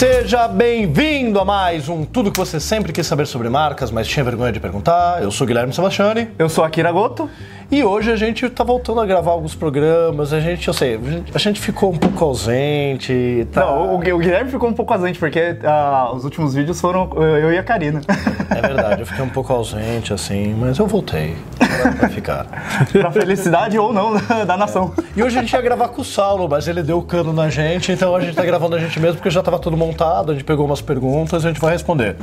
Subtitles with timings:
[0.00, 4.24] Seja bem-vindo a mais um Tudo que você sempre quis saber sobre marcas, mas tinha
[4.24, 5.22] vergonha de perguntar.
[5.22, 6.26] Eu sou Guilherme Sebastiani.
[6.38, 7.28] Eu sou Akira Goto.
[7.70, 10.32] E hoje a gente tá voltando a gravar alguns programas.
[10.32, 10.98] A gente, eu sei,
[11.34, 13.46] a gente, ficou um pouco ausente.
[13.52, 13.60] Tá...
[13.60, 17.52] Não, o, o Guilherme ficou um pouco ausente, porque uh, os últimos vídeos foram eu
[17.52, 18.00] e a Karina.
[18.48, 21.36] É verdade, eu fiquei um pouco ausente, assim, mas eu voltei
[21.98, 22.46] pra ficar.
[22.92, 24.14] pra felicidade ou não
[24.46, 24.92] da nação.
[25.16, 27.48] E hoje a gente ia gravar com o Saulo, mas ele deu o cano na
[27.48, 30.34] gente, então a gente tá gravando a gente mesmo, porque já tava tudo montado, a
[30.34, 32.16] gente pegou umas perguntas e a gente vai responder.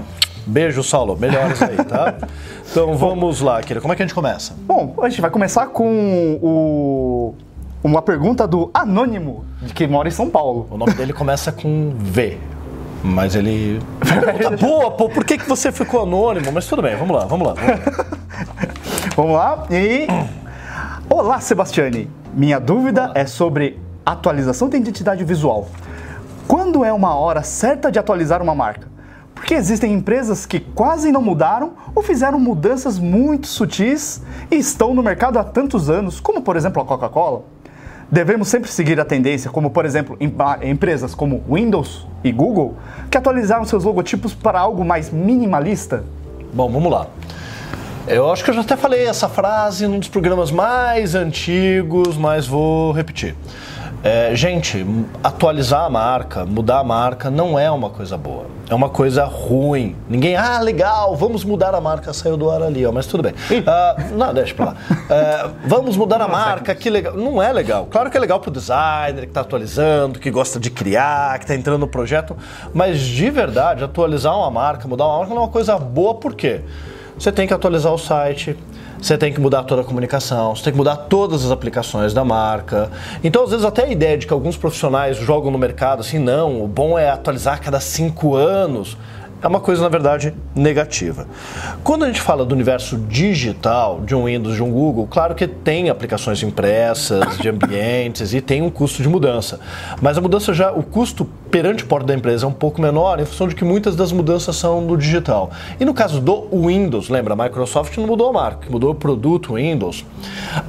[0.45, 1.17] Beijo, Saulo.
[1.17, 2.15] Melhores aí, tá?
[2.69, 3.81] Então vamos lá, Kira.
[3.81, 4.55] Como é que a gente começa?
[4.65, 7.35] Bom, a gente vai começar com o,
[7.83, 10.67] uma pergunta do Anônimo, de que mora em São Paulo.
[10.71, 12.37] O nome dele começa com V.
[13.03, 13.79] Mas ele.
[14.41, 16.51] Tá boa, pô, por que, que você ficou anônimo?
[16.51, 17.53] Mas tudo bem, vamos lá, vamos lá.
[17.53, 18.05] Vamos lá.
[19.71, 20.05] E.
[21.09, 22.07] Olá, Sebastiane.
[22.35, 23.13] Minha dúvida Olá.
[23.15, 25.67] é sobre atualização da identidade visual.
[26.47, 28.87] Quando é uma hora certa de atualizar uma marca?
[29.33, 35.01] Porque existem empresas que quase não mudaram ou fizeram mudanças muito sutis e estão no
[35.01, 37.41] mercado há tantos anos, como por exemplo a Coca-Cola.
[38.11, 40.15] Devemos sempre seguir a tendência, como por exemplo
[40.61, 42.75] empresas como Windows e Google,
[43.09, 46.03] que atualizaram seus logotipos para algo mais minimalista.
[46.53, 47.07] Bom, vamos lá.
[48.09, 52.47] Eu acho que eu já até falei essa frase num dos programas mais antigos, mas
[52.47, 53.35] vou repetir.
[54.01, 54.85] É, gente,
[55.21, 58.45] atualizar a marca, mudar a marca não é uma coisa boa.
[58.69, 59.93] É uma coisa ruim.
[60.07, 62.13] Ninguém, ah, legal, vamos mudar a marca.
[62.13, 63.33] Saiu do ar ali, ó, mas tudo bem.
[63.33, 64.75] Uh, não, deixa pra lá.
[64.89, 67.13] Uh, vamos mudar a marca, que legal.
[67.13, 67.87] Não é legal.
[67.91, 71.55] Claro que é legal pro designer que tá atualizando, que gosta de criar, que tá
[71.55, 72.37] entrando no projeto.
[72.73, 76.35] Mas de verdade, atualizar uma marca, mudar uma marca não é uma coisa boa, por
[76.35, 76.61] quê?
[77.17, 78.55] Você tem que atualizar o site,
[79.01, 82.23] você tem que mudar toda a comunicação, você tem que mudar todas as aplicações da
[82.23, 82.91] marca.
[83.23, 86.63] Então, às vezes, até a ideia de que alguns profissionais jogam no mercado assim, não,
[86.63, 88.95] o bom é atualizar a cada cinco anos
[89.41, 91.27] é uma coisa, na verdade, negativa.
[91.83, 95.47] Quando a gente fala do universo digital, de um Windows, de um Google, claro que
[95.47, 99.59] tem aplicações impressas, de ambientes e tem um custo de mudança.
[100.01, 103.19] Mas a mudança já, o custo perante o porta da empresa é um pouco menor
[103.19, 105.51] em função de que muitas das mudanças são do digital.
[105.79, 109.53] E no caso do Windows, lembra, a Microsoft não mudou a marca, mudou o produto
[109.53, 110.03] Windows.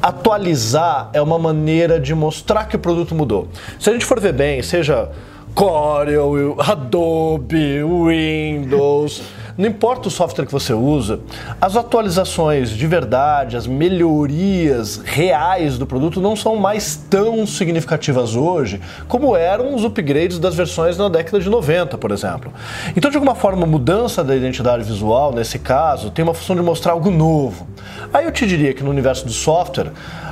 [0.02, 3.48] Atualizar é uma maneira de mostrar que o produto mudou.
[3.80, 5.10] Se a gente for ver bem, seja
[5.58, 9.22] Corel, Adobe, Windows,
[9.56, 11.18] não importa o software que você usa,
[11.60, 18.80] as atualizações de verdade, as melhorias reais do produto não são mais tão significativas hoje
[19.08, 22.52] como eram os upgrades das versões na década de 90, por exemplo.
[22.96, 26.92] Então, de alguma forma, mudança da identidade visual, nesse caso, tem uma função de mostrar
[26.92, 27.66] algo novo.
[28.14, 29.90] Aí eu te diria que no universo do software,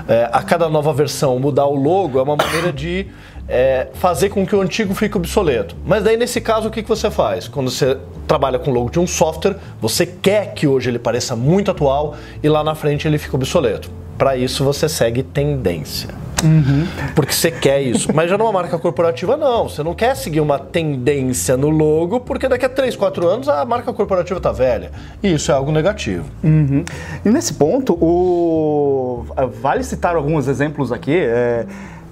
[0.08, 3.08] é, a cada nova versão mudar o logo é uma maneira de
[3.48, 5.76] é, fazer com que o antigo fique obsoleto.
[5.84, 7.48] Mas daí nesse caso o que, que você faz?
[7.48, 7.96] Quando você
[8.26, 12.16] trabalha com o logo de um software, você quer que hoje ele pareça muito atual
[12.42, 13.90] e lá na frente ele fique obsoleto.
[14.18, 16.08] Para isso você segue tendência.
[16.42, 16.86] Uhum.
[17.14, 18.14] Porque você quer isso.
[18.14, 19.68] Mas já numa marca corporativa, não.
[19.68, 23.64] Você não quer seguir uma tendência no logo, porque daqui a 3, 4 anos a
[23.64, 24.90] marca corporativa está velha.
[25.22, 26.24] E isso é algo negativo.
[26.42, 26.84] Uhum.
[27.24, 29.24] E nesse ponto, o...
[29.60, 31.16] vale citar alguns exemplos aqui.
[31.16, 31.66] É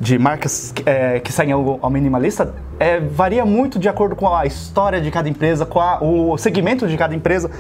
[0.05, 4.45] de marcas é, que seguem ao, ao minimalista é, varia muito de acordo com a
[4.45, 7.51] história de cada empresa, com a, o segmento de cada empresa.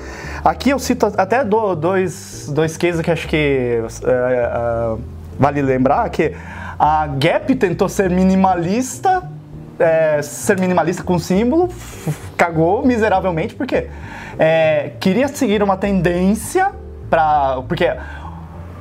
[0.44, 4.96] Aqui eu cito até do, dois, dois cases que acho que é, é,
[5.38, 6.34] vale lembrar, que
[6.78, 9.22] a Gap tentou ser minimalista,
[9.78, 11.70] é, ser minimalista com símbolo,
[12.36, 13.88] cagou miseravelmente, porque
[14.38, 16.72] é, queria seguir uma tendência
[17.08, 17.62] para...
[17.66, 17.90] Porque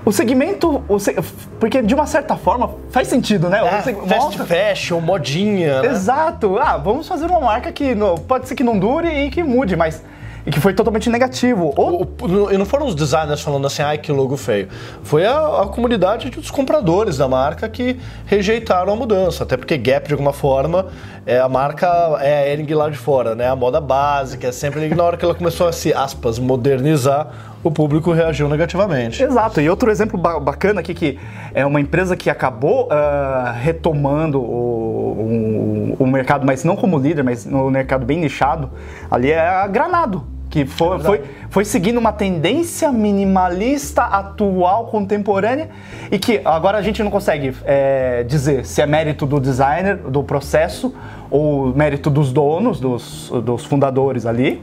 [0.06, 1.18] o segmento, o seg...
[1.60, 3.62] porque de uma certa forma faz sentido, né?
[3.66, 3.98] É, seg...
[4.08, 5.82] fast fashion, modinha.
[5.82, 5.90] Né?
[5.90, 6.58] Exato.
[6.58, 8.20] Ah, vamos fazer uma marca que no...
[8.20, 10.04] pode ser que não dure e que mude, mas
[10.46, 11.74] e que foi totalmente negativo.
[11.76, 12.04] Ou...
[12.04, 14.68] O, e não foram os designers falando assim, ai que logo feio.
[15.04, 19.44] Foi a, a, comunidade dos compradores da marca que rejeitaram a mudança.
[19.44, 20.88] Até porque Gap, de alguma forma,
[21.26, 21.88] é a marca
[22.20, 23.48] é a Ering lá de fora, né?
[23.48, 27.72] A moda básica, é sempre na hora que ela começou a se, aspas, modernizar, o
[27.72, 29.24] público reagiu negativamente.
[29.24, 29.62] Exato.
[29.62, 31.18] E outro exemplo bacana aqui que
[31.54, 37.24] é uma empresa que acabou uh, retomando o, o, o, mercado, mas não como líder,
[37.24, 38.70] mas no mercado bem nichado,
[39.10, 40.26] ali é a Granado.
[40.50, 45.70] Que foi, é foi, foi seguindo uma tendência minimalista atual, contemporânea,
[46.12, 50.22] e que agora a gente não consegue é, dizer se é mérito do designer, do
[50.22, 50.94] processo,
[51.32, 54.62] ou mérito dos donos, dos, dos fundadores ali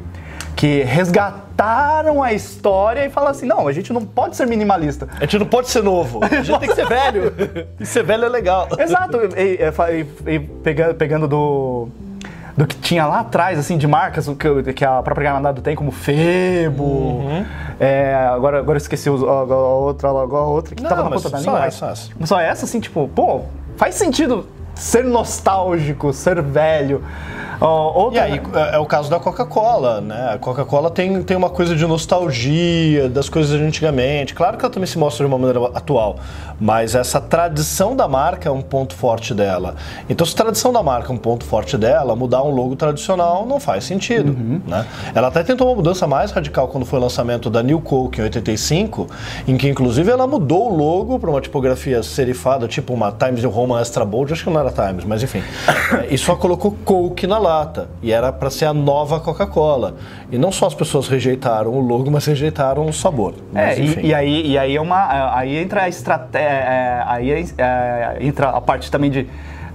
[0.61, 0.83] que
[1.61, 5.09] resgataram a história e falaram assim: não, a gente não pode ser minimalista.
[5.19, 6.21] A gente não pode ser novo.
[6.23, 7.33] A gente tem que ser velho.
[7.79, 8.69] E ser velho é legal.
[8.79, 9.19] Exato.
[9.37, 9.59] E,
[10.27, 10.39] e, e
[10.95, 11.89] pegando do
[12.57, 15.91] do que tinha lá atrás, assim, de marcas que, que a própria Granado tem, como
[15.91, 16.85] Febo.
[16.85, 17.47] Uhum.
[17.79, 21.31] É, agora, agora eu esqueci a, a outra, a outra que Não, tava na ponta
[21.31, 21.71] da língua.
[21.71, 23.43] Só essa, só essa, assim, tipo, pô,
[23.77, 27.03] faz sentido ser nostálgico, ser velho.
[27.67, 28.29] Outra...
[28.29, 30.33] E aí, é, é o caso da Coca-Cola, né?
[30.35, 34.35] A Coca-Cola tem, tem uma coisa de nostalgia das coisas de antigamente.
[34.35, 36.17] Claro que ela também se mostra de uma maneira atual,
[36.61, 39.75] mas essa tradição da marca é um ponto forte dela.
[40.09, 43.47] Então, se a tradição da marca é um ponto forte dela, mudar um logo tradicional
[43.47, 44.61] não faz sentido, uhum.
[44.67, 44.87] né?
[45.15, 48.25] Ela até tentou uma mudança mais radical quando foi o lançamento da New Coke em
[48.25, 49.07] 85,
[49.47, 53.51] em que inclusive ela mudou o logo para uma tipografia serifada, tipo uma Times New
[53.51, 55.43] Roman Extra Bold, acho que não era Times, mas enfim.
[56.11, 57.89] e só colocou Coke na lata.
[58.03, 59.97] E era para ser a nova Coca-Cola.
[60.31, 63.35] E não só as pessoas rejeitaram o logo, mas rejeitaram o sabor.
[63.53, 66.49] Mas, é, e, e, aí, e aí, é uma, aí entra a estratégia.
[66.49, 69.27] É, aí é, é, entra a parte também de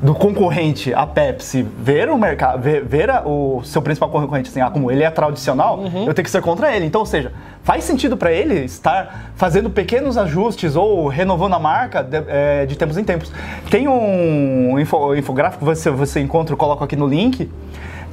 [0.01, 4.59] do concorrente, a Pepsi, ver o mercado, ver, ver a, o seu principal concorrente assim,
[4.59, 6.05] ah, como ele é tradicional, uhum.
[6.05, 6.85] eu tenho que ser contra ele.
[6.85, 7.31] Então, ou seja,
[7.65, 12.77] faz sentido para ele estar fazendo pequenos ajustes ou renovando a marca de, é, de
[12.77, 13.31] tempos em tempos.
[13.71, 17.49] Tem um info, infográfico que você, você encontra, eu coloco aqui no link,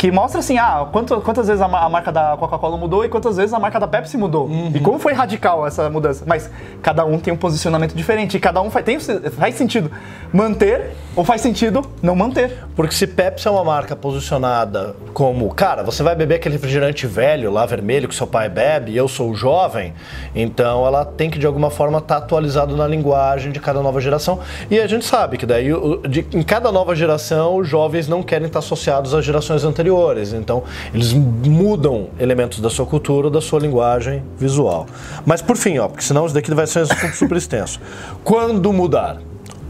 [0.02, 3.36] que mostra assim, ah, quanto, quantas vezes a, a marca da Coca-Cola mudou e quantas
[3.36, 4.46] vezes a marca da Pepsi mudou.
[4.46, 4.72] Uhum.
[4.74, 6.24] E como foi radical essa mudança.
[6.26, 6.50] Mas
[6.82, 9.92] cada um tem um posicionamento diferente e cada um faz, tem, faz sentido
[10.32, 12.64] manter ou faz sentido não manter.
[12.74, 17.52] Porque se Pepsi é uma marca posicionada como, cara, você vai beber aquele refrigerante velho
[17.52, 19.92] lá, vermelho, que seu pai bebe, e eu sou jovem,
[20.34, 24.00] então ela tem que de alguma forma estar tá atualizada na linguagem de cada nova
[24.00, 24.38] geração.
[24.70, 25.68] E a gente sabe que daí,
[26.08, 30.32] de, em cada nova geração, os jovens não querem estar associados às gerações anteriores.
[30.32, 30.62] Então,
[30.94, 34.86] eles mudam elementos da sua cultura, da sua linguagem visual.
[35.26, 37.80] Mas por fim, ó, porque senão isso daqui vai ser super extenso.
[38.22, 39.18] Quando mudar?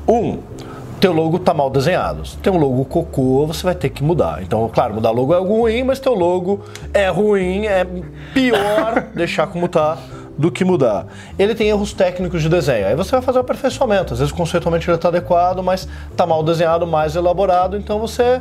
[0.07, 0.39] Um,
[1.03, 2.25] teu logo tá mal desenhado.
[2.25, 4.41] Se tem um logo cocô, você vai ter que mudar.
[4.41, 6.61] Então, claro, mudar logo é ruim, mas teu logo
[6.95, 7.85] é ruim, é
[8.33, 9.99] pior deixar como tá
[10.39, 11.09] do que mudar.
[11.37, 12.87] Ele tem erros técnicos de desenho.
[12.87, 14.13] Aí você vai fazer o aperfeiçoamento.
[14.13, 18.41] Às vezes conceitualmente ele está adequado, mas está mal desenhado, mais elaborado, então você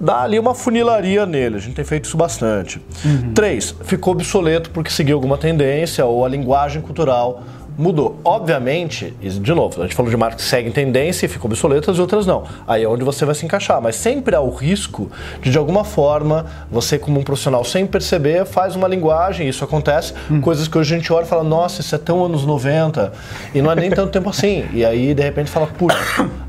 [0.00, 1.56] dá ali uma funilaria nele.
[1.56, 2.82] A gente tem feito isso bastante.
[3.04, 3.32] Uhum.
[3.34, 7.42] Três, ficou obsoleto porque seguiu alguma tendência ou a linguagem cultural
[7.76, 8.18] mudou.
[8.24, 12.00] Obviamente, de novo, a gente falou de marcas que seguem tendência e ficam obsoletas e
[12.00, 12.44] outras não.
[12.66, 13.80] Aí é onde você vai se encaixar.
[13.80, 18.44] Mas sempre há o risco de, de alguma forma, você, como um profissional, sem perceber,
[18.44, 20.40] faz uma linguagem, isso acontece, hum.
[20.40, 23.12] coisas que hoje a gente olha e fala, nossa, isso é tão anos 90,
[23.54, 24.66] e não é nem tanto tempo assim.
[24.72, 25.96] E aí, de repente, fala, putz,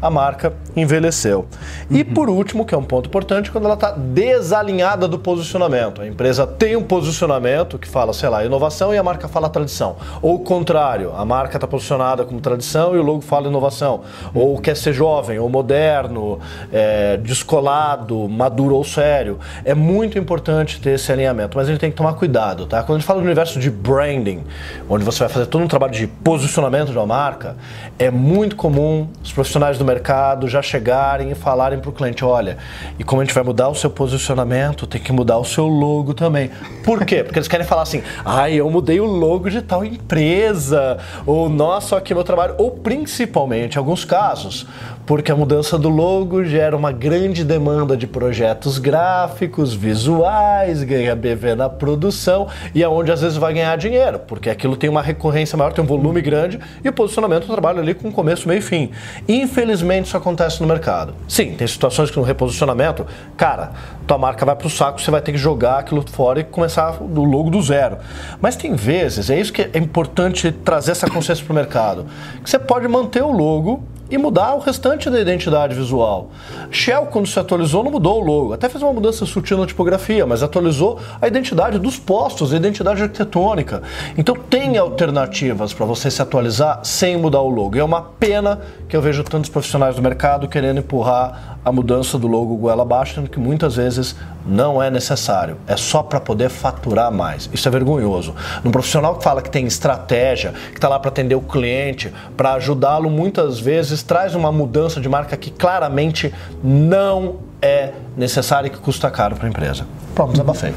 [0.02, 1.46] a marca envelheceu.
[1.90, 2.14] E uhum.
[2.14, 6.02] por último, que é um ponto importante, quando ela está desalinhada do posicionamento.
[6.02, 9.96] A empresa tem um posicionamento que fala, sei lá, inovação e a marca fala tradição.
[10.22, 14.02] Ou o contrário, a marca está posicionada como tradição e o logo fala inovação.
[14.34, 16.40] Ou quer ser jovem, ou moderno,
[16.72, 19.40] é, descolado, maduro ou sério.
[19.64, 22.82] É muito importante ter esse alinhamento, mas a gente tem que tomar cuidado, tá?
[22.82, 24.44] Quando a gente fala do universo de branding,
[24.90, 27.56] onde você vai fazer todo um trabalho de posicionamento de uma marca,
[28.00, 32.58] é muito comum os profissionais do mercado já chegarem e falarem para o cliente, olha,
[32.98, 36.14] e como a gente vai mudar o seu posicionamento, tem que mudar o seu logo
[36.14, 36.50] também.
[36.84, 37.24] Por quê?
[37.24, 41.50] Porque eles querem falar assim, ai, ah, eu mudei o logo de tal empresa, ou
[41.50, 44.66] nossa, aqui meu trabalho, ou principalmente, em alguns casos,
[45.12, 51.54] porque a mudança do logo gera uma grande demanda de projetos gráficos, visuais, ganha BV
[51.54, 55.58] na produção e é onde às vezes vai ganhar dinheiro, porque aquilo tem uma recorrência
[55.58, 58.90] maior, tem um volume grande e o posicionamento trabalha ali com começo, meio e fim.
[59.28, 61.14] Infelizmente isso acontece no mercado.
[61.28, 63.72] Sim, tem situações que no reposicionamento, cara,
[64.08, 66.92] tua marca vai para o saco, você vai ter que jogar aquilo fora e começar
[66.92, 67.98] do logo do zero.
[68.40, 72.06] Mas tem vezes, é isso que é importante trazer essa consciência para o mercado,
[72.42, 76.30] que você pode manter o logo e mudar o restante da identidade visual.
[76.70, 80.26] Shell, quando se atualizou, não mudou o logo, até fez uma mudança sutil na tipografia,
[80.26, 83.82] mas atualizou a identidade dos postos, a identidade arquitetônica.
[84.18, 87.78] Então tem alternativas para você se atualizar sem mudar o logo.
[87.78, 92.18] E é uma pena que eu vejo tantos profissionais do mercado querendo empurrar a mudança
[92.18, 95.58] do logo goela abaixo, que muitas vezes não é necessário.
[95.68, 97.50] É só para poder faturar mais.
[97.54, 98.36] Isso é vergonhoso.
[98.64, 102.54] Um profissional que fala que tem estratégia, que está lá para atender o cliente, para
[102.54, 106.34] ajudá-lo, muitas vezes traz uma mudança de marca que claramente
[106.64, 109.86] não é necessária e que custa caro para a empresa.
[110.16, 110.74] Pronto, desabafei.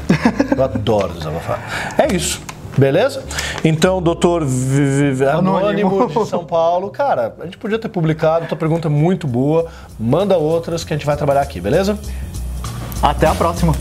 [0.55, 1.93] Eu adoro desabafar.
[1.97, 2.41] É isso.
[2.77, 3.23] Beleza?
[3.63, 4.45] Então, doutor
[5.33, 9.67] Anônimo de São Paulo, cara, a gente podia ter publicado, tua pergunta é muito boa.
[9.97, 11.97] Manda outras que a gente vai trabalhar aqui, beleza?
[13.01, 13.73] Até a próxima.